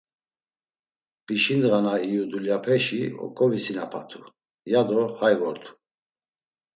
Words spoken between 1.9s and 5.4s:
iyu dulyapeşi oǩovisinapatu, ya do hay